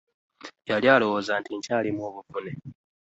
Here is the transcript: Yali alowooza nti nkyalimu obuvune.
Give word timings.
Yali 0.69 0.87
alowooza 0.93 1.33
nti 1.41 1.51
nkyalimu 1.59 2.01
obuvune. 2.09 2.51